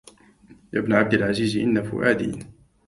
يا 0.73 0.79
ابن 0.79 0.93
عبد 0.93 1.13
العزيز 1.13 1.57
إن 1.57 1.83
فؤادي 1.83 2.39